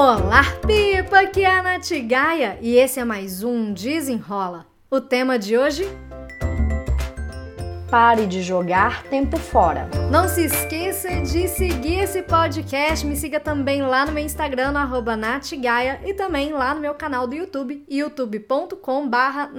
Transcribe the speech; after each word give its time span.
Olá, 0.00 0.44
Pipa! 0.64 1.22
Aqui 1.22 1.42
é 1.42 1.50
a 1.50 1.60
Nath 1.60 1.90
Gaia 2.06 2.56
e 2.62 2.76
esse 2.76 3.00
é 3.00 3.04
mais 3.04 3.42
um 3.42 3.72
Desenrola. 3.72 4.64
O 4.88 5.00
tema 5.00 5.36
de 5.36 5.58
hoje? 5.58 5.88
Pare 7.90 8.24
de 8.24 8.40
jogar 8.40 9.02
tempo 9.08 9.36
fora. 9.36 9.90
Não 10.08 10.28
se 10.28 10.44
esqueça 10.44 11.08
de 11.22 11.48
seguir 11.48 11.98
esse 11.98 12.22
podcast. 12.22 13.04
Me 13.04 13.16
siga 13.16 13.40
também 13.40 13.82
lá 13.82 14.06
no 14.06 14.12
meu 14.12 14.24
Instagram, 14.24 14.70
no 14.70 15.16
natgaia, 15.16 16.00
e 16.06 16.14
também 16.14 16.52
lá 16.52 16.72
no 16.76 16.80
meu 16.80 16.94
canal 16.94 17.26
do 17.26 17.34
YouTube, 17.34 17.84
youtube.com 17.90 19.08
barra 19.08 19.50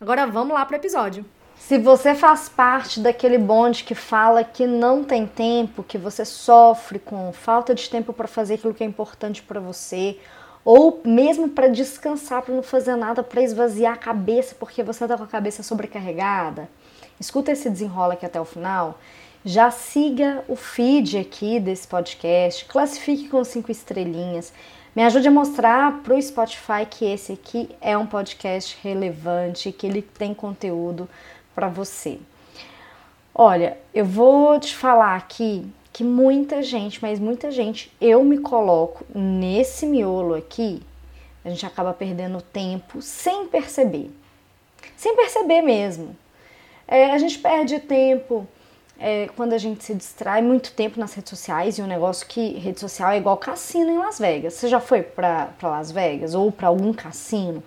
Agora 0.00 0.26
vamos 0.26 0.54
lá 0.54 0.64
para 0.64 0.76
o 0.76 0.80
episódio. 0.80 1.22
Se 1.56 1.78
você 1.78 2.14
faz 2.14 2.48
parte 2.48 3.00
daquele 3.00 3.38
bonde 3.38 3.84
que 3.84 3.94
fala 3.94 4.44
que 4.44 4.66
não 4.66 5.02
tem 5.02 5.26
tempo, 5.26 5.82
que 5.82 5.96
você 5.96 6.24
sofre 6.24 6.98
com 6.98 7.32
falta 7.32 7.74
de 7.74 7.88
tempo 7.88 8.12
para 8.12 8.28
fazer 8.28 8.54
aquilo 8.54 8.74
que 8.74 8.84
é 8.84 8.86
importante 8.86 9.42
para 9.42 9.60
você, 9.60 10.18
ou 10.64 11.00
mesmo 11.04 11.48
para 11.48 11.68
descansar, 11.68 12.42
para 12.42 12.54
não 12.54 12.62
fazer 12.62 12.96
nada, 12.96 13.22
para 13.22 13.42
esvaziar 13.42 13.94
a 13.94 13.98
cabeça 13.98 14.54
porque 14.58 14.82
você 14.82 15.04
está 15.04 15.16
com 15.16 15.24
a 15.24 15.28
cabeça 15.28 15.62
sobrecarregada, 15.62 16.68
escuta 17.20 17.52
esse 17.52 17.70
desenrola 17.70 18.14
aqui 18.14 18.26
até 18.26 18.40
o 18.40 18.44
final. 18.44 18.98
Já 19.44 19.70
siga 19.70 20.42
o 20.48 20.56
feed 20.56 21.18
aqui 21.18 21.60
desse 21.60 21.86
podcast, 21.86 22.64
classifique 22.64 23.28
com 23.28 23.44
cinco 23.44 23.70
estrelinhas. 23.70 24.52
Me 24.96 25.02
ajude 25.02 25.28
a 25.28 25.30
mostrar 25.30 26.00
para 26.02 26.14
o 26.14 26.22
Spotify 26.22 26.86
que 26.88 27.04
esse 27.04 27.32
aqui 27.32 27.68
é 27.80 27.98
um 27.98 28.06
podcast 28.06 28.78
relevante, 28.82 29.72
que 29.72 29.86
ele 29.86 30.00
tem 30.00 30.32
conteúdo 30.32 31.08
para 31.54 31.68
você. 31.68 32.18
Olha, 33.34 33.76
eu 33.92 34.04
vou 34.04 34.58
te 34.60 34.74
falar 34.74 35.16
aqui 35.16 35.66
que 35.92 36.02
muita 36.02 36.62
gente, 36.62 37.00
mas 37.00 37.18
muita 37.18 37.50
gente, 37.50 37.90
eu 38.00 38.24
me 38.24 38.38
coloco 38.38 39.04
nesse 39.14 39.86
miolo 39.86 40.34
aqui, 40.34 40.82
a 41.44 41.50
gente 41.50 41.64
acaba 41.64 41.92
perdendo 41.92 42.40
tempo 42.40 43.00
sem 43.00 43.46
perceber. 43.46 44.10
Sem 44.96 45.14
perceber 45.14 45.62
mesmo. 45.62 46.16
É, 46.86 47.12
a 47.12 47.18
gente 47.18 47.38
perde 47.38 47.78
tempo 47.80 48.46
é, 48.98 49.28
quando 49.36 49.52
a 49.52 49.58
gente 49.58 49.84
se 49.84 49.94
distrai 49.94 50.42
muito 50.42 50.72
tempo 50.72 50.98
nas 50.98 51.14
redes 51.14 51.30
sociais 51.30 51.78
e 51.78 51.82
um 51.82 51.86
negócio 51.86 52.26
que 52.26 52.54
rede 52.58 52.80
social 52.80 53.10
é 53.10 53.18
igual 53.18 53.36
cassino 53.36 53.90
em 53.90 53.98
Las 53.98 54.18
Vegas. 54.18 54.54
Você 54.54 54.68
já 54.68 54.80
foi 54.80 55.02
para 55.02 55.52
Las 55.62 55.90
Vegas 55.90 56.34
ou 56.34 56.50
para 56.50 56.68
algum 56.68 56.92
cassino? 56.92 57.62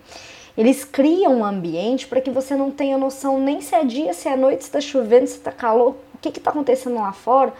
Eles 0.58 0.84
criam 0.84 1.36
um 1.36 1.44
ambiente 1.44 2.08
para 2.08 2.20
que 2.20 2.32
você 2.32 2.56
não 2.56 2.68
tenha 2.68 2.98
noção 2.98 3.38
nem 3.38 3.60
se 3.60 3.76
é 3.76 3.84
dia, 3.84 4.12
se 4.12 4.28
é 4.28 4.34
noite, 4.34 4.64
se 4.64 4.68
está 4.68 4.80
chovendo, 4.80 5.28
se 5.28 5.36
está 5.36 5.52
calor, 5.52 5.94
o 6.12 6.18
que 6.18 6.36
está 6.36 6.50
acontecendo 6.50 6.96
lá 6.96 7.12
fora, 7.12 7.52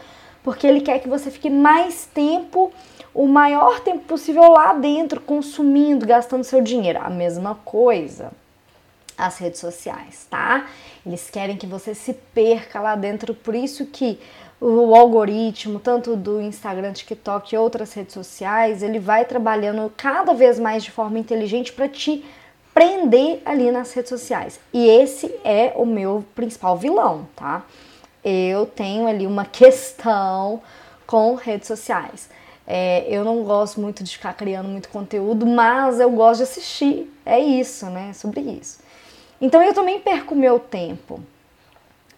porque 0.42 0.66
ele 0.66 0.80
quer 0.80 0.98
que 0.98 1.08
você 1.08 1.30
fique 1.30 1.48
mais 1.48 2.06
tempo, 2.12 2.72
o 3.14 3.28
maior 3.28 3.78
tempo 3.78 4.00
possível 4.00 4.50
lá 4.50 4.72
dentro, 4.72 5.20
consumindo, 5.20 6.04
gastando 6.04 6.42
seu 6.42 6.60
dinheiro. 6.60 6.98
A 7.00 7.08
mesma 7.08 7.54
coisa 7.64 8.32
as 9.16 9.38
redes 9.38 9.60
sociais, 9.60 10.26
tá? 10.30 10.66
Eles 11.04 11.28
querem 11.28 11.56
que 11.56 11.66
você 11.66 11.92
se 11.94 12.14
perca 12.14 12.80
lá 12.80 12.94
dentro, 12.94 13.34
por 13.34 13.54
isso 13.54 13.86
que 13.86 14.18
o 14.60 14.94
algoritmo, 14.94 15.78
tanto 15.78 16.16
do 16.16 16.40
Instagram, 16.40 16.92
TikTok 16.92 17.54
e 17.54 17.58
outras 17.58 17.92
redes 17.92 18.14
sociais, 18.14 18.82
ele 18.82 18.98
vai 18.98 19.24
trabalhando 19.24 19.92
cada 19.96 20.34
vez 20.34 20.58
mais 20.58 20.82
de 20.82 20.90
forma 20.90 21.18
inteligente 21.18 21.72
para 21.72 21.88
te 21.88 22.24
prender 22.78 23.42
ali 23.44 23.72
nas 23.72 23.92
redes 23.92 24.08
sociais. 24.08 24.60
E 24.72 24.86
esse 24.86 25.26
é 25.42 25.72
o 25.74 25.84
meu 25.84 26.24
principal 26.36 26.76
vilão, 26.76 27.26
tá? 27.34 27.64
Eu 28.24 28.66
tenho 28.66 29.08
ali 29.08 29.26
uma 29.26 29.42
questão 29.50 30.62
com 31.04 31.34
redes 31.34 31.66
sociais. 31.66 32.30
É, 32.64 33.04
eu 33.08 33.24
não 33.24 33.42
gosto 33.42 33.80
muito 33.80 34.04
de 34.04 34.12
ficar 34.12 34.32
criando 34.34 34.68
muito 34.68 34.90
conteúdo, 34.90 35.44
mas 35.44 35.98
eu 35.98 36.08
gosto 36.10 36.36
de 36.36 36.42
assistir. 36.44 37.12
É 37.26 37.40
isso, 37.40 37.86
né? 37.86 38.12
Sobre 38.12 38.42
isso. 38.42 38.78
Então 39.40 39.60
eu 39.60 39.74
também 39.74 39.98
perco 39.98 40.36
meu 40.36 40.60
tempo. 40.60 41.20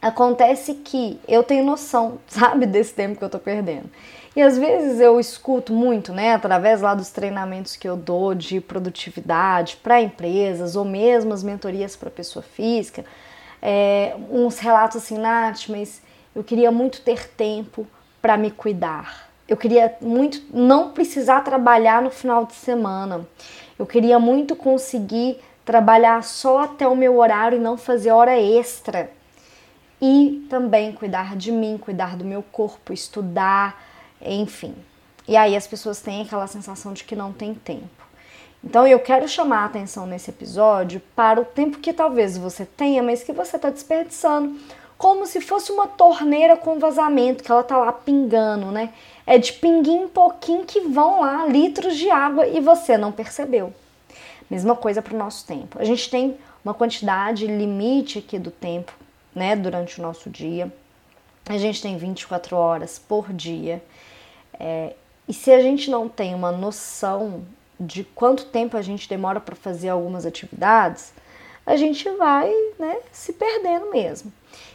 Acontece 0.03 0.75
que 0.75 1.19
eu 1.26 1.43
tenho 1.43 1.65
noção, 1.65 2.19
sabe, 2.28 2.66
desse 2.66 2.93
tempo 2.93 3.16
que 3.16 3.25
eu 3.25 3.31
tô 3.31 3.38
perdendo. 3.38 3.88
E 4.35 4.43
às 4.43 4.57
vezes 4.57 5.01
eu 5.01 5.19
escuto 5.19 5.73
muito, 5.73 6.13
né, 6.13 6.35
através 6.35 6.81
lá 6.81 6.95
dos 6.95 7.11
treinamentos 7.11 7.75
que 7.75 7.89
eu 7.89 7.97
dou 7.97 8.33
de 8.33 8.61
produtividade 8.61 9.77
para 9.83 10.01
empresas 10.01 10.77
ou 10.77 10.85
mesmo 10.85 11.35
as 11.35 11.43
mentorias 11.43 11.97
para 11.97 12.11
pessoa 12.11 12.43
física, 12.43 13.05
é, 13.61 14.15
uns 14.31 14.59
relatos 14.61 14.99
assim, 14.99 15.19
Nath, 15.19 15.69
mas 15.69 16.01
eu 16.35 16.45
queria 16.45 16.71
muito 16.71 17.01
ter 17.01 17.29
tempo 17.29 17.87
para 18.23 18.37
me 18.37 18.51
cuidar. 18.51 19.29
Eu 19.49 19.57
queria 19.57 19.97
muito 20.01 20.41
não 20.55 20.93
precisar 20.93 21.41
trabalhar 21.41 22.01
no 22.01 22.11
final 22.11 22.47
de 22.47 22.55
semana. 22.55 23.27
Eu 23.77 23.85
queria 23.85 24.19
muito 24.19 24.55
conseguir 24.55 25.41
trabalhar 25.65 26.23
só 26.23 26.61
até 26.61 26.87
o 26.87 26.95
meu 26.95 27.19
horário 27.19 27.57
e 27.57 27.61
não 27.61 27.77
fazer 27.77 28.12
hora 28.12 28.41
extra. 28.41 29.11
E 30.01 30.47
também 30.49 30.93
cuidar 30.93 31.37
de 31.37 31.51
mim, 31.51 31.77
cuidar 31.79 32.17
do 32.17 32.25
meu 32.25 32.43
corpo, 32.43 32.93
estudar, 32.93 33.90
enfim. 34.25 34.75
E 35.26 35.36
aí 35.36 35.56
as 35.56 35.66
pessoas 35.66 36.00
têm 36.00 36.22
aquela 36.22 36.47
sensação 36.47 36.92
de 36.92 37.04
que 37.04 37.14
não 37.14 37.32
tem 37.32 37.54
tempo. 37.54 37.88
Então 38.62 38.86
eu 38.86 39.00
quero 39.00 39.26
chamar 39.26 39.62
a 39.62 39.64
atenção 39.66 40.06
nesse 40.06 40.31
episódio 40.31 41.00
para 41.16 41.41
o 41.41 41.44
tempo 41.44 41.78
que 41.78 41.92
talvez 41.92 42.36
você 42.36 42.66
tenha, 42.66 43.03
mas 43.03 43.22
que 43.22 43.32
você 43.32 43.56
está 43.56 43.70
desperdiçando, 43.70 44.58
como 44.98 45.26
se 45.26 45.41
fosse 45.41 45.72
uma 45.72 45.86
torneira 45.86 46.56
com 46.56 46.78
vazamento 46.78 47.42
que 47.42 47.50
ela 47.50 47.62
tá 47.62 47.78
lá 47.78 47.91
pingando, 47.91 48.66
né? 48.66 48.92
É 49.26 49.38
de 49.38 49.54
pinguim 49.54 50.03
em 50.03 50.08
pouquinho 50.08 50.66
que 50.66 50.81
vão 50.81 51.22
lá 51.22 51.47
litros 51.47 51.97
de 51.97 52.10
água 52.10 52.47
e 52.47 52.60
você 52.60 52.98
não 52.98 53.10
percebeu. 53.10 53.72
Mesma 54.50 54.76
coisa 54.76 55.00
para 55.00 55.14
o 55.14 55.19
nosso 55.19 55.47
tempo. 55.47 55.78
A 55.78 55.84
gente 55.84 56.10
tem 56.10 56.37
uma 56.62 56.75
quantidade 56.75 57.47
limite 57.47 58.19
aqui 58.19 58.38
do 58.38 58.50
tempo, 58.50 58.92
né, 59.34 59.56
durante 59.56 59.98
o 59.98 60.02
nosso 60.02 60.28
dia. 60.28 60.70
A 61.47 61.56
gente 61.56 61.81
tem 61.81 61.97
24 61.97 62.54
horas 62.56 62.98
por 62.98 63.32
dia. 63.32 63.82
É, 64.60 64.94
e 65.26 65.32
se 65.32 65.50
a 65.50 65.62
gente 65.62 65.91
não 65.91 66.06
tem 66.06 66.34
uma 66.34 66.53
noção 66.53 67.43
de 67.78 68.04
quanto 68.04 68.44
tempo 68.44 68.76
a 68.76 68.82
gente 68.82 69.09
demora 69.09 69.41
para 69.41 69.56
fazer 69.56 69.88
algumas 69.88 70.26
atividades, 70.26 71.15
a 71.65 71.76
gente 71.76 72.09
vai 72.10 72.53
né, 72.78 72.99
se 73.10 73.32
perdendo 73.32 73.91
mesmo. 73.91 74.31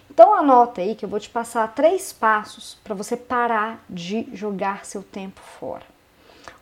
Então 0.09 0.33
anota 0.33 0.81
aí 0.81 0.95
que 0.95 1.05
eu 1.05 1.09
vou 1.09 1.19
te 1.19 1.29
passar 1.29 1.75
três 1.75 2.11
passos 2.11 2.77
para 2.83 2.95
você 2.95 3.15
parar 3.15 3.83
de 3.87 4.27
jogar 4.33 4.85
seu 4.85 5.03
tempo 5.03 5.39
fora. 5.41 5.83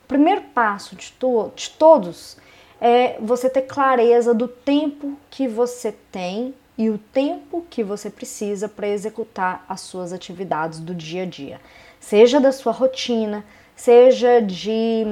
O 0.03 0.07
primeiro 0.07 0.41
passo 0.53 0.95
de, 0.95 1.11
to 1.13 1.51
de 1.55 1.69
todos 1.69 2.35
é 2.81 3.17
você 3.21 3.49
ter 3.49 3.61
clareza 3.61 4.33
do 4.33 4.47
tempo 4.47 5.17
que 5.29 5.47
você 5.47 5.93
tem 6.11 6.53
e 6.77 6.89
o 6.89 6.97
tempo 6.97 7.65
que 7.69 7.83
você 7.83 8.09
precisa 8.09 8.67
para 8.67 8.87
executar 8.87 9.63
as 9.69 9.81
suas 9.81 10.11
atividades 10.11 10.79
do 10.79 10.93
dia 10.93 11.23
a 11.23 11.25
dia 11.25 11.59
seja 12.03 12.39
da 12.39 12.51
sua 12.51 12.73
rotina, 12.73 13.45
seja 13.75 14.41
de, 14.41 15.05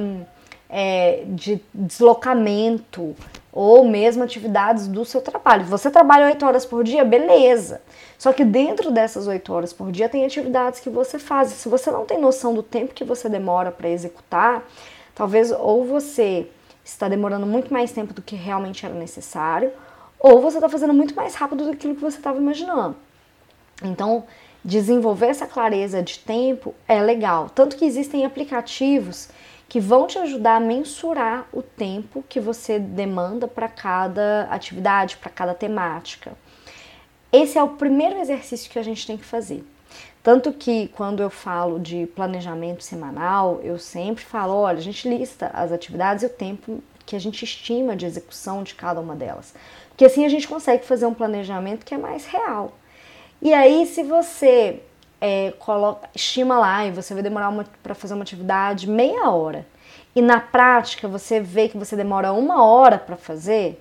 é, 0.68 1.22
de 1.26 1.58
deslocamento 1.72 3.16
ou 3.50 3.86
mesmo 3.88 4.22
atividades 4.22 4.86
do 4.86 5.04
seu 5.04 5.22
trabalho. 5.22 5.64
Você 5.64 5.90
trabalha 5.90 6.26
oito 6.26 6.44
horas 6.44 6.66
por 6.66 6.84
dia, 6.84 7.04
beleza. 7.04 7.80
Só 8.18 8.32
que 8.32 8.44
dentro 8.44 8.90
dessas 8.90 9.26
oito 9.26 9.52
horas 9.52 9.72
por 9.72 9.90
dia 9.90 10.08
tem 10.08 10.24
atividades 10.24 10.80
que 10.80 10.90
você 10.90 11.18
faz. 11.18 11.48
Se 11.48 11.68
você 11.68 11.90
não 11.90 12.04
tem 12.04 12.18
noção 12.18 12.54
do 12.54 12.62
tempo 12.62 12.94
que 12.94 13.04
você 13.04 13.28
demora 13.28 13.70
para 13.70 13.88
executar, 13.88 14.62
talvez 15.14 15.50
ou 15.50 15.84
você 15.84 16.46
está 16.84 17.08
demorando 17.08 17.46
muito 17.46 17.72
mais 17.72 17.90
tempo 17.90 18.12
do 18.12 18.20
que 18.20 18.36
realmente 18.36 18.84
era 18.84 18.94
necessário, 18.94 19.72
ou 20.22 20.40
você 20.40 20.58
está 20.58 20.68
fazendo 20.68 20.94
muito 20.94 21.16
mais 21.16 21.34
rápido 21.34 21.66
do 21.66 21.76
que 21.76 21.92
você 21.94 22.16
estava 22.16 22.38
imaginando. 22.38 22.94
Então, 23.82 24.24
desenvolver 24.64 25.26
essa 25.26 25.48
clareza 25.48 26.00
de 26.00 26.20
tempo 26.20 26.72
é 26.86 27.02
legal. 27.02 27.50
Tanto 27.50 27.76
que 27.76 27.84
existem 27.84 28.24
aplicativos 28.24 29.28
que 29.68 29.80
vão 29.80 30.06
te 30.06 30.18
ajudar 30.18 30.56
a 30.56 30.60
mensurar 30.60 31.48
o 31.52 31.60
tempo 31.60 32.24
que 32.28 32.38
você 32.38 32.78
demanda 32.78 33.48
para 33.48 33.68
cada 33.68 34.42
atividade, 34.48 35.16
para 35.16 35.30
cada 35.30 35.54
temática. 35.54 36.34
Esse 37.32 37.58
é 37.58 37.62
o 37.62 37.70
primeiro 37.70 38.20
exercício 38.20 38.70
que 38.70 38.78
a 38.78 38.82
gente 38.84 39.04
tem 39.04 39.16
que 39.16 39.24
fazer. 39.24 39.64
Tanto 40.22 40.52
que 40.52 40.86
quando 40.88 41.20
eu 41.20 41.30
falo 41.30 41.80
de 41.80 42.06
planejamento 42.06 42.84
semanal, 42.84 43.60
eu 43.64 43.76
sempre 43.76 44.22
falo, 44.22 44.54
olha, 44.54 44.78
a 44.78 44.82
gente 44.82 45.08
lista 45.08 45.50
as 45.52 45.72
atividades 45.72 46.22
e 46.22 46.26
o 46.26 46.30
tempo 46.30 46.80
que 47.04 47.16
a 47.16 47.18
gente 47.18 47.44
estima 47.44 47.96
de 47.96 48.06
execução 48.06 48.62
de 48.62 48.74
cada 48.76 49.00
uma 49.00 49.16
delas. 49.16 49.54
Porque 50.02 50.14
assim 50.14 50.24
a 50.24 50.28
gente 50.28 50.48
consegue 50.48 50.84
fazer 50.84 51.06
um 51.06 51.14
planejamento 51.14 51.86
que 51.86 51.94
é 51.94 51.96
mais 51.96 52.26
real. 52.26 52.72
E 53.40 53.54
aí, 53.54 53.86
se 53.86 54.02
você 54.02 54.80
é, 55.20 55.52
coloca, 55.60 56.08
estima 56.12 56.58
lá 56.58 56.84
e 56.84 56.90
você 56.90 57.14
vai 57.14 57.22
demorar 57.22 57.54
para 57.80 57.94
fazer 57.94 58.14
uma 58.14 58.24
atividade 58.24 58.90
meia 58.90 59.30
hora, 59.30 59.64
e 60.12 60.20
na 60.20 60.40
prática 60.40 61.06
você 61.06 61.38
vê 61.38 61.68
que 61.68 61.78
você 61.78 61.94
demora 61.94 62.32
uma 62.32 62.64
hora 62.64 62.98
para 62.98 63.14
fazer, 63.16 63.80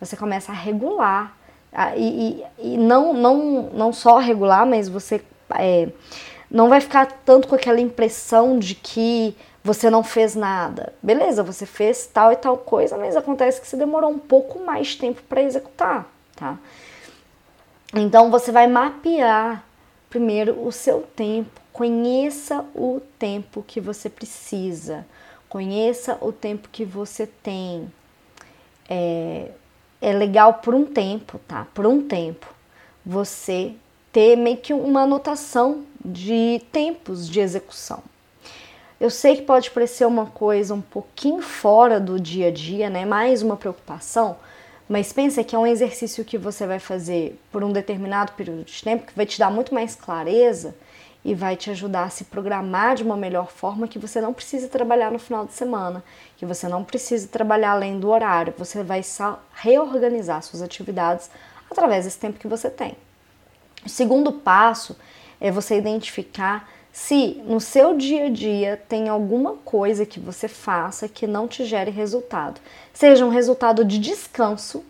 você 0.00 0.16
começa 0.16 0.52
a 0.52 0.54
regular. 0.54 1.36
E, 1.96 2.44
e, 2.60 2.74
e, 2.74 2.76
não, 2.76 3.12
não, 3.12 3.62
não 3.72 3.92
só 3.92 4.18
regular, 4.18 4.64
mas 4.64 4.88
você 4.88 5.20
é, 5.56 5.88
não 6.48 6.68
vai 6.68 6.80
ficar 6.80 7.06
tanto 7.24 7.48
com 7.48 7.56
aquela 7.56 7.80
impressão 7.80 8.60
de 8.60 8.76
que 8.76 9.36
você 9.68 9.90
não 9.90 10.02
fez 10.02 10.34
nada. 10.34 10.94
Beleza, 11.02 11.42
você 11.42 11.66
fez 11.66 12.06
tal 12.06 12.32
e 12.32 12.36
tal 12.36 12.56
coisa, 12.56 12.96
mas 12.96 13.14
acontece 13.14 13.60
que 13.60 13.68
você 13.68 13.76
demorou 13.76 14.10
um 14.10 14.18
pouco 14.18 14.58
mais 14.64 14.94
tempo 14.94 15.22
para 15.28 15.42
executar, 15.42 16.10
tá? 16.34 16.58
Então 17.94 18.30
você 18.30 18.50
vai 18.50 18.66
mapear 18.66 19.62
primeiro 20.08 20.66
o 20.66 20.72
seu 20.72 21.02
tempo, 21.14 21.60
conheça 21.70 22.64
o 22.74 23.02
tempo 23.18 23.62
que 23.62 23.78
você 23.78 24.08
precisa, 24.08 25.06
conheça 25.50 26.16
o 26.22 26.32
tempo 26.32 26.70
que 26.72 26.86
você 26.86 27.26
tem. 27.26 27.92
É, 28.88 29.50
é 30.00 30.12
legal 30.14 30.54
por 30.54 30.74
um 30.74 30.86
tempo, 30.86 31.38
tá? 31.46 31.66
Por 31.74 31.86
um 31.86 32.08
tempo 32.08 32.46
você 33.04 33.74
ter 34.10 34.34
meio 34.34 34.56
que 34.56 34.72
uma 34.72 35.02
anotação 35.02 35.84
de 36.02 36.62
tempos 36.72 37.28
de 37.28 37.40
execução. 37.40 38.02
Eu 39.00 39.10
sei 39.10 39.36
que 39.36 39.42
pode 39.42 39.70
parecer 39.70 40.04
uma 40.04 40.26
coisa 40.26 40.74
um 40.74 40.80
pouquinho 40.80 41.40
fora 41.40 42.00
do 42.00 42.18
dia 42.18 42.48
a 42.48 42.50
dia, 42.50 42.90
né? 42.90 43.04
Mais 43.04 43.42
uma 43.42 43.56
preocupação, 43.56 44.36
mas 44.88 45.12
pensa 45.12 45.44
que 45.44 45.54
é 45.54 45.58
um 45.58 45.66
exercício 45.66 46.24
que 46.24 46.36
você 46.36 46.66
vai 46.66 46.80
fazer 46.80 47.40
por 47.52 47.62
um 47.62 47.72
determinado 47.72 48.32
período 48.32 48.64
de 48.64 48.82
tempo 48.82 49.06
que 49.06 49.14
vai 49.14 49.24
te 49.24 49.38
dar 49.38 49.52
muito 49.52 49.72
mais 49.72 49.94
clareza 49.94 50.74
e 51.24 51.32
vai 51.32 51.54
te 51.54 51.70
ajudar 51.70 52.04
a 52.04 52.10
se 52.10 52.24
programar 52.24 52.96
de 52.96 53.04
uma 53.04 53.16
melhor 53.16 53.52
forma 53.52 53.86
que 53.86 54.00
você 54.00 54.20
não 54.20 54.34
precisa 54.34 54.66
trabalhar 54.66 55.12
no 55.12 55.18
final 55.20 55.46
de 55.46 55.52
semana, 55.52 56.02
que 56.36 56.44
você 56.44 56.66
não 56.66 56.82
precisa 56.82 57.28
trabalhar 57.28 57.72
além 57.72 58.00
do 58.00 58.10
horário, 58.10 58.52
você 58.58 58.82
vai 58.82 59.02
reorganizar 59.54 60.42
suas 60.42 60.60
atividades 60.60 61.30
através 61.70 62.04
desse 62.04 62.18
tempo 62.18 62.40
que 62.40 62.48
você 62.48 62.68
tem. 62.68 62.96
O 63.86 63.88
segundo 63.88 64.32
passo 64.32 64.96
é 65.40 65.52
você 65.52 65.78
identificar 65.78 66.68
se 66.98 67.40
no 67.46 67.60
seu 67.60 67.96
dia 67.96 68.26
a 68.26 68.28
dia 68.28 68.82
tem 68.88 69.08
alguma 69.08 69.54
coisa 69.54 70.04
que 70.04 70.18
você 70.18 70.48
faça 70.48 71.08
que 71.08 71.28
não 71.28 71.46
te 71.46 71.64
gere 71.64 71.92
resultado, 71.92 72.60
seja 72.92 73.24
um 73.24 73.28
resultado 73.28 73.84
de 73.84 74.00
descanso, 74.00 74.84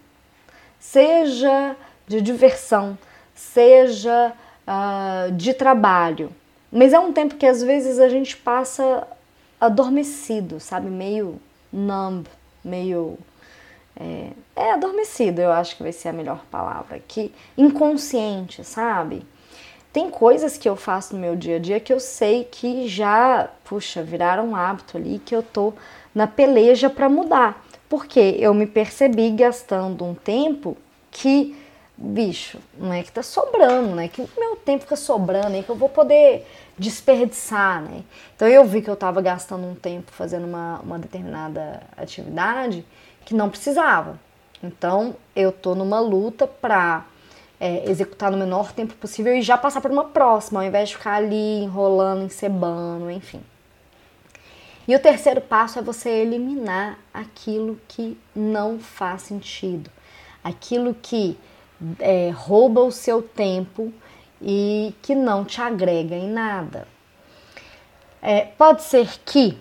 seja 0.81 1.77
de 2.07 2.23
diversão, 2.23 2.99
seja 3.35 4.33
uh, 4.67 5.31
de 5.33 5.53
trabalho. 5.53 6.33
Mas 6.73 6.95
é 6.95 6.99
um 6.99 7.13
tempo 7.13 7.37
que 7.37 7.45
às 7.45 7.63
vezes 7.63 8.01
a 8.01 8.09
gente 8.09 8.39
passa 8.39 9.07
adormecido, 9.61 10.59
sabe? 10.59 10.89
Meio 10.89 11.39
numb, 11.71 12.27
meio. 12.65 13.19
É, 13.95 14.31
é 14.57 14.73
adormecido, 14.73 15.43
eu 15.43 15.53
acho 15.53 15.77
que 15.77 15.83
vai 15.83 15.93
ser 15.93 16.09
a 16.09 16.13
melhor 16.15 16.43
palavra. 16.51 17.01
Que 17.07 17.31
inconsciente, 17.57 18.65
sabe? 18.65 19.27
Tem 19.93 20.11
coisas 20.11 20.59
que 20.59 20.69
eu 20.69 20.77
faço 20.77 21.15
no 21.15 21.21
meu 21.21 21.35
dia 21.35 21.57
a 21.57 21.59
dia 21.59 21.81
que 21.81 21.93
eu 21.93 21.99
sei 21.99 22.45
que 22.45 22.87
já, 22.87 23.49
puxa, 23.65 24.03
viraram 24.03 24.49
um 24.49 24.57
hábito 24.57 24.97
ali, 24.97 25.19
que 25.19 25.35
eu 25.35 25.43
tô 25.43 25.73
na 26.15 26.27
peleja 26.27 26.91
para 26.91 27.09
mudar. 27.09 27.65
Porque 27.89 28.37
eu 28.39 28.53
me 28.53 28.67
percebi 28.67 29.31
gastando 29.31 30.05
um 30.05 30.15
tempo 30.15 30.77
que, 31.11 31.57
bicho, 31.97 32.59
não 32.77 32.93
é 32.93 33.03
que 33.03 33.11
tá 33.11 33.23
sobrando, 33.23 33.95
né? 33.95 34.09
Que 34.09 34.21
o 34.21 34.29
meu 34.37 34.57
tempo 34.57 34.83
fica 34.83 34.97
sobrando, 34.97 35.57
é 35.57 35.63
que 35.63 35.71
eu 35.71 35.77
vou 35.77 35.89
poder 35.89 36.47
desperdiçar, 36.77 37.81
né? 37.81 38.03
Então 38.37 38.47
eu 38.47 38.65
vi 38.67 38.83
que 38.83 38.91
eu 38.91 38.97
tava 38.97 39.23
gastando 39.23 39.67
um 39.67 39.75
tempo 39.75 40.13
fazendo 40.13 40.47
uma, 40.47 40.81
uma 40.81 40.99
determinada 40.99 41.83
atividade 41.97 42.85
que 43.25 43.35
não 43.35 43.49
precisava. 43.49 44.19
Então 44.63 45.17
eu 45.35 45.51
tô 45.51 45.75
numa 45.75 45.99
luta 45.99 46.47
pra 46.47 47.07
é, 47.61 47.89
executar 47.91 48.31
no 48.31 48.39
menor 48.39 48.73
tempo 48.73 48.95
possível 48.95 49.35
e 49.35 49.43
já 49.43 49.59
passar 49.59 49.81
para 49.81 49.93
uma 49.93 50.05
próxima, 50.05 50.61
ao 50.61 50.67
invés 50.67 50.91
de 50.91 50.97
ficar 50.97 51.15
ali 51.15 51.63
enrolando, 51.63 52.25
encebando, 52.25 53.11
enfim. 53.11 53.43
E 54.87 54.95
o 54.95 54.99
terceiro 54.99 55.41
passo 55.41 55.79
é 55.79 55.83
você 55.83 56.09
eliminar 56.09 56.99
aquilo 57.13 57.79
que 57.87 58.19
não 58.35 58.79
faz 58.79 59.23
sentido, 59.23 59.91
aquilo 60.43 60.95
que 60.95 61.37
é, 61.99 62.31
rouba 62.31 62.81
o 62.81 62.91
seu 62.91 63.21
tempo 63.21 63.93
e 64.41 64.95
que 65.03 65.15
não 65.15 65.45
te 65.45 65.61
agrega 65.61 66.15
em 66.15 66.31
nada. 66.31 66.89
É, 68.23 68.47
pode 68.47 68.83
ser 68.83 69.09
que 69.25 69.59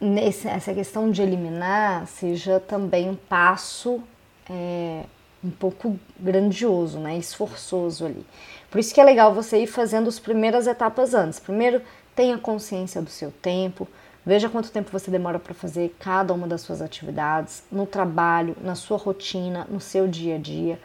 nesse, 0.00 0.48
essa 0.48 0.74
questão 0.74 1.10
de 1.10 1.22
eliminar 1.22 2.06
seja 2.06 2.60
também 2.60 3.08
um 3.08 3.14
passo 3.14 4.02
é, 4.50 5.04
um 5.42 5.50
pouco 5.50 5.98
grandioso, 6.18 6.98
né? 6.98 7.16
Esforçoso 7.16 8.06
ali. 8.06 8.24
Por 8.70 8.78
isso 8.78 8.92
que 8.92 9.00
é 9.00 9.04
legal 9.04 9.34
você 9.34 9.62
ir 9.62 9.66
fazendo 9.66 10.08
as 10.08 10.18
primeiras 10.18 10.66
etapas 10.66 11.14
antes. 11.14 11.38
Primeiro, 11.38 11.80
tenha 12.14 12.36
consciência 12.36 13.00
do 13.00 13.10
seu 13.10 13.30
tempo, 13.30 13.86
veja 14.26 14.48
quanto 14.48 14.70
tempo 14.70 14.90
você 14.90 15.10
demora 15.10 15.38
para 15.38 15.54
fazer 15.54 15.94
cada 16.00 16.34
uma 16.34 16.46
das 16.46 16.62
suas 16.62 16.82
atividades, 16.82 17.62
no 17.70 17.86
trabalho, 17.86 18.56
na 18.60 18.74
sua 18.74 18.98
rotina, 18.98 19.66
no 19.70 19.80
seu 19.80 20.08
dia 20.08 20.34
a 20.34 20.38
dia, 20.38 20.80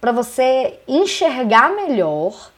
para 0.00 0.10
você 0.10 0.78
enxergar 0.88 1.70
melhor 1.76 2.50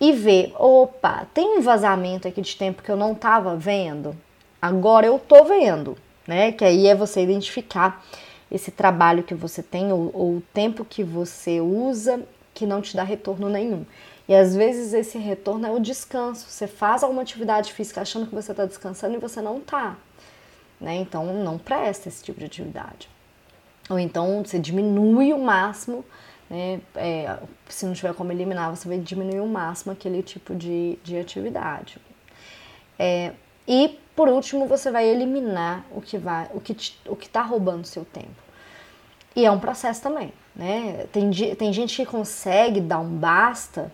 e 0.00 0.12
ver, 0.12 0.54
opa, 0.56 1.26
tem 1.34 1.58
um 1.58 1.60
vazamento 1.60 2.28
aqui 2.28 2.40
de 2.40 2.56
tempo 2.56 2.82
que 2.82 2.90
eu 2.90 2.96
não 2.96 3.12
estava 3.12 3.56
vendo, 3.56 4.16
agora 4.62 5.06
eu 5.06 5.18
tô 5.18 5.44
vendo, 5.44 5.98
né? 6.26 6.52
Que 6.52 6.64
aí 6.64 6.86
é 6.86 6.94
você 6.94 7.22
identificar 7.22 8.02
esse 8.50 8.70
trabalho 8.70 9.22
que 9.22 9.34
você 9.34 9.62
tem 9.62 9.92
ou, 9.92 10.10
ou 10.14 10.36
o 10.36 10.42
tempo 10.52 10.84
que 10.84 11.02
você 11.02 11.60
usa 11.60 12.22
que 12.52 12.66
não 12.66 12.80
te 12.80 12.96
dá 12.96 13.02
retorno 13.02 13.48
nenhum. 13.48 13.84
E 14.28 14.34
às 14.34 14.54
vezes 14.54 14.94
esse 14.94 15.18
retorno 15.18 15.66
é 15.66 15.70
o 15.70 15.80
descanso. 15.80 16.46
Você 16.48 16.66
faz 16.66 17.02
alguma 17.02 17.22
atividade 17.22 17.72
física 17.72 18.00
achando 18.00 18.26
que 18.26 18.34
você 18.34 18.52
está 18.52 18.64
descansando 18.64 19.14
e 19.14 19.18
você 19.18 19.42
não 19.42 19.58
está. 19.58 19.96
Né? 20.80 20.96
Então 20.96 21.26
não 21.34 21.58
presta 21.58 22.08
esse 22.08 22.22
tipo 22.22 22.38
de 22.38 22.46
atividade. 22.46 23.08
Ou 23.90 23.98
então 23.98 24.42
você 24.42 24.58
diminui 24.58 25.32
o 25.32 25.38
máximo, 25.38 26.04
né? 26.48 26.80
É, 26.94 27.38
se 27.68 27.84
não 27.84 27.92
tiver 27.92 28.14
como 28.14 28.32
eliminar, 28.32 28.74
você 28.74 28.88
vai 28.88 28.98
diminuir 28.98 29.40
o 29.40 29.46
máximo 29.46 29.92
aquele 29.92 30.22
tipo 30.22 30.54
de, 30.54 30.98
de 31.04 31.18
atividade. 31.18 31.98
É, 32.98 33.32
e 33.68 33.98
por 34.14 34.28
último, 34.28 34.66
você 34.66 34.90
vai 34.90 35.06
eliminar 35.06 35.84
o 35.90 36.00
que 36.00 36.16
vai, 36.16 36.48
o 36.54 36.60
que 36.60 36.76
o 37.06 37.16
que 37.16 37.26
está 37.26 37.42
roubando 37.42 37.86
seu 37.86 38.04
tempo. 38.04 38.42
E 39.34 39.44
é 39.44 39.50
um 39.50 39.58
processo 39.58 40.00
também, 40.00 40.32
né? 40.54 41.06
Tem, 41.12 41.30
tem 41.56 41.72
gente 41.72 41.96
que 41.96 42.06
consegue 42.06 42.80
dar 42.80 43.00
um 43.00 43.08
basta, 43.08 43.92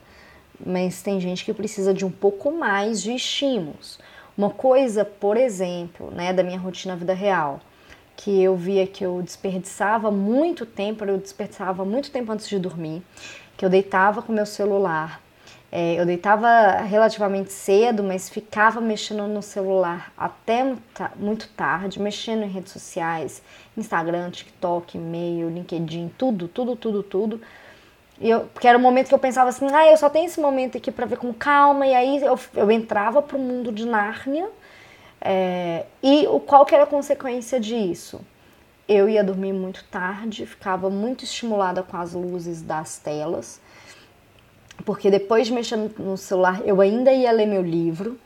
mas 0.65 1.01
tem 1.01 1.19
gente 1.19 1.45
que 1.45 1.55
precisa 1.55 1.95
de 1.95 2.05
um 2.05 2.11
pouco 2.11 2.53
mais 2.53 3.03
de 3.03 3.15
estímulos. 3.15 3.99
Uma 4.37 4.51
coisa, 4.51 5.05
por 5.05 5.37
exemplo, 5.37 6.11
né, 6.11 6.33
da 6.33 6.43
minha 6.43 6.59
rotina 6.59 6.95
vida 6.95 7.15
real, 7.15 7.61
que 8.15 8.43
eu 8.43 8.55
via 8.55 8.87
que 8.87 9.03
eu 9.03 9.23
desperdiçava 9.23 10.11
muito 10.11 10.67
tempo, 10.67 11.05
eu 11.05 11.17
desperdiçava 11.17 11.85
muito 11.87 12.11
tempo 12.11 12.31
antes 12.31 12.47
de 12.47 12.59
dormir, 12.59 13.03
que 13.57 13.65
eu 13.65 13.71
deitava 13.71 14.21
com 14.21 14.33
meu 14.33 14.45
celular 14.45 15.23
é, 15.73 15.95
eu 16.01 16.05
deitava 16.05 16.81
relativamente 16.81 17.53
cedo, 17.53 18.03
mas 18.03 18.29
ficava 18.29 18.81
mexendo 18.81 19.29
no 19.29 19.41
celular 19.41 20.13
até 20.19 20.75
muito 21.17 21.49
tarde, 21.51 22.01
mexendo 22.01 22.43
em 22.43 22.49
redes 22.49 22.73
sociais, 22.73 23.41
Instagram, 23.77 24.31
TikTok, 24.31 24.99
e-mail, 24.99 25.49
LinkedIn, 25.49 26.11
tudo, 26.19 26.49
tudo, 26.49 26.75
tudo, 26.75 27.03
tudo. 27.05 27.41
E 28.21 28.29
eu, 28.29 28.41
porque 28.53 28.67
era 28.67 28.77
o 28.77 28.81
momento 28.81 29.09
que 29.09 29.15
eu 29.15 29.19
pensava 29.19 29.49
assim, 29.51 29.67
ah, 29.73 29.87
eu 29.87 29.97
só 29.97 30.11
tenho 30.11 30.27
esse 30.27 30.41
momento 30.41 30.77
aqui 30.77 30.91
para 30.91 31.07
ver 31.07 31.19
com 31.19 31.33
calma, 31.33 31.87
e 31.87 31.95
aí 31.95 32.21
eu, 32.21 32.39
eu 32.55 32.71
entrava 32.71 33.23
pro 33.23 33.39
mundo 33.39 33.71
de 33.71 33.87
Nárnia. 33.87 34.49
É, 35.21 35.87
e 36.03 36.27
o, 36.27 36.41
qual 36.41 36.67
que 36.67 36.75
era 36.75 36.85
a 36.85 36.87
consequência 36.87 37.61
disso? 37.61 38.21
Eu 38.89 39.09
ia 39.09 39.23
dormir 39.23 39.53
muito 39.53 39.85
tarde, 39.85 40.45
ficava 40.47 40.91
muito 40.91 41.23
estimulada 41.25 41.83
com 41.83 41.97
as 41.97 42.13
luzes 42.13 42.61
das 42.61 42.99
telas 42.99 43.61
porque 44.85 45.11
depois 45.11 45.47
de 45.47 45.53
mexer 45.53 45.77
no 45.77 46.17
celular 46.17 46.63
eu 46.65 46.81
ainda 46.81 47.13
ia 47.13 47.33
ler 47.33 47.47
meu 47.47 47.63
livro, 47.63 48.19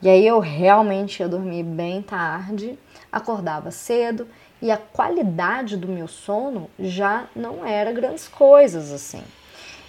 e 0.00 0.08
aí 0.08 0.26
eu 0.26 0.40
realmente 0.40 1.20
ia 1.20 1.28
dormir 1.28 1.62
bem 1.62 2.02
tarde, 2.02 2.78
acordava 3.10 3.70
cedo 3.70 4.26
e 4.60 4.70
a 4.70 4.76
qualidade 4.76 5.76
do 5.76 5.88
meu 5.88 6.08
sono 6.08 6.68
já 6.78 7.24
não 7.34 7.64
era 7.64 7.92
grandes 7.92 8.26
coisas 8.26 8.90
assim. 8.90 9.22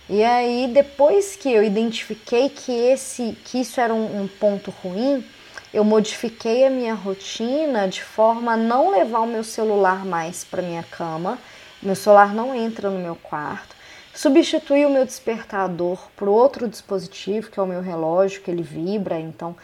E 0.09 0.23
aí 0.23 0.69
depois 0.71 1.35
que 1.35 1.51
eu 1.51 1.63
identifiquei 1.63 2.49
que 2.49 2.71
esse 2.71 3.37
que 3.45 3.61
isso 3.61 3.79
era 3.79 3.93
um, 3.93 4.23
um 4.23 4.27
ponto 4.27 4.71
ruim, 4.83 5.25
eu 5.73 5.83
modifiquei 5.83 6.65
a 6.65 6.69
minha 6.69 6.93
rotina 6.93 7.87
de 7.87 8.03
forma 8.03 8.53
a 8.53 8.57
não 8.57 8.91
levar 8.91 9.21
o 9.21 9.27
meu 9.27 9.43
celular 9.43 10.05
mais 10.05 10.43
para 10.43 10.61
minha 10.61 10.83
cama. 10.83 11.39
Meu 11.81 11.95
celular 11.95 12.33
não 12.33 12.53
entra 12.53 12.89
no 12.89 12.99
meu 12.99 13.15
quarto 13.15 13.75
Substituí 14.15 14.85
o 14.85 14.91
meu 14.91 15.05
despertador 15.05 15.99
por 16.15 16.29
outro 16.29 16.67
dispositivo, 16.67 17.49
que 17.49 17.59
é 17.59 17.63
o 17.63 17.65
meu 17.65 17.81
relógio, 17.81 18.41
que 18.41 18.51
ele 18.51 18.61
vibra, 18.61 19.19
então 19.19 19.55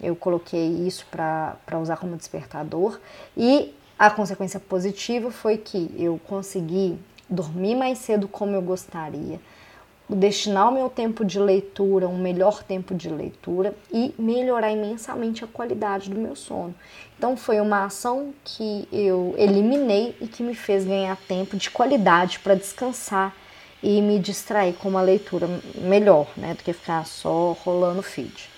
eu 0.00 0.16
coloquei 0.16 0.66
isso 0.86 1.06
para 1.08 1.78
usar 1.80 1.96
como 1.96 2.16
despertador. 2.16 2.98
E 3.36 3.72
a 3.96 4.10
consequência 4.10 4.58
positiva 4.58 5.30
foi 5.30 5.56
que 5.56 5.94
eu 5.96 6.20
consegui 6.26 6.98
dormir 7.30 7.76
mais 7.76 7.98
cedo 7.98 8.26
como 8.26 8.56
eu 8.56 8.60
gostaria, 8.60 9.40
destinar 10.10 10.68
o 10.68 10.74
meu 10.74 10.90
tempo 10.90 11.24
de 11.24 11.38
leitura, 11.38 12.08
um 12.08 12.18
melhor 12.18 12.64
tempo 12.64 12.96
de 12.96 13.08
leitura 13.08 13.72
e 13.92 14.12
melhorar 14.18 14.72
imensamente 14.72 15.44
a 15.44 15.46
qualidade 15.46 16.10
do 16.10 16.18
meu 16.18 16.34
sono. 16.34 16.74
Então 17.16 17.36
foi 17.36 17.60
uma 17.60 17.84
ação 17.84 18.34
que 18.44 18.88
eu 18.90 19.32
eliminei 19.38 20.16
e 20.20 20.26
que 20.26 20.42
me 20.42 20.56
fez 20.56 20.84
ganhar 20.84 21.16
tempo 21.28 21.56
de 21.56 21.70
qualidade 21.70 22.40
para 22.40 22.56
descansar 22.56 23.32
e 23.82 24.00
me 24.00 24.18
distrair 24.18 24.74
com 24.74 24.88
uma 24.88 25.02
leitura 25.02 25.48
melhor, 25.74 26.28
né, 26.36 26.54
do 26.54 26.62
que 26.62 26.72
ficar 26.72 27.06
só 27.06 27.52
rolando 27.64 28.02
feed. 28.02 28.48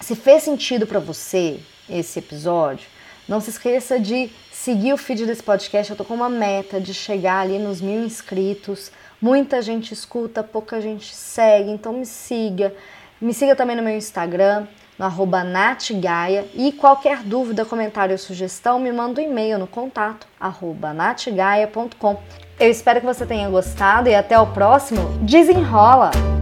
Se 0.00 0.14
fez 0.14 0.44
sentido 0.44 0.86
para 0.86 1.00
você 1.00 1.58
esse 1.88 2.18
episódio, 2.18 2.86
não 3.28 3.40
se 3.40 3.50
esqueça 3.50 3.98
de 3.98 4.30
seguir 4.50 4.92
o 4.92 4.96
feed 4.96 5.26
desse 5.26 5.42
podcast. 5.42 5.90
Eu 5.90 5.96
tô 5.96 6.04
com 6.04 6.14
uma 6.14 6.30
meta 6.30 6.80
de 6.80 6.94
chegar 6.94 7.40
ali 7.40 7.58
nos 7.58 7.80
mil 7.80 8.02
inscritos. 8.04 8.90
Muita 9.20 9.60
gente 9.60 9.92
escuta, 9.92 10.42
pouca 10.42 10.80
gente 10.80 11.14
segue, 11.14 11.70
então 11.70 11.92
me 11.92 12.06
siga. 12.06 12.74
Me 13.20 13.34
siga 13.34 13.54
também 13.54 13.76
no 13.76 13.82
meu 13.82 13.96
Instagram, 13.96 14.66
no 14.98 15.04
arroba 15.04 15.44
natgaia. 15.44 16.46
E 16.54 16.72
qualquer 16.72 17.22
dúvida, 17.22 17.64
comentário 17.64 18.12
ou 18.12 18.18
sugestão, 18.18 18.78
me 18.78 18.90
manda 18.90 19.20
um 19.20 19.24
e-mail 19.24 19.58
no 19.58 19.66
contato 19.66 20.26
arroba 20.40 20.92
natgaia.com. 20.92 22.20
Eu 22.58 22.70
espero 22.70 23.00
que 23.00 23.06
você 23.06 23.24
tenha 23.24 23.48
gostado 23.48 24.08
e 24.08 24.14
até 24.14 24.38
o 24.38 24.46
próximo. 24.48 25.00
Desenrola! 25.22 26.37